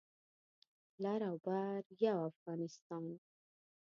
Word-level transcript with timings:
لر 1.03 1.21
او 1.29 1.35
بر 1.45 1.81
یو 2.05 2.17
افغانستان 2.31 3.05